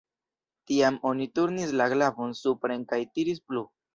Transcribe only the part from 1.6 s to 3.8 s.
la glavon supren kaj tiris plu.